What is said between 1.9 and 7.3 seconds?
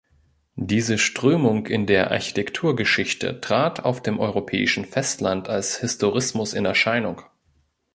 Architekturgeschichte trat auf dem europäischen Festland als Historismus in Erscheinung.